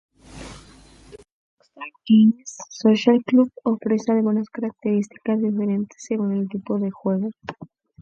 [1.51, 7.29] Rockstar Games Social Club ofrece algunas características diferentes según el tipo de juego.